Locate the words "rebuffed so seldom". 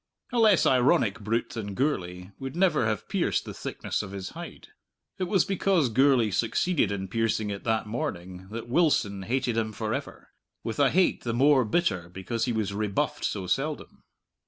12.73-14.01